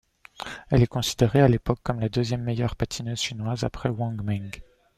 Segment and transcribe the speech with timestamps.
[0.71, 4.49] Elle est considérée à l'époque comme la deuxième meilleure patineuse chinoise après Wang Meng.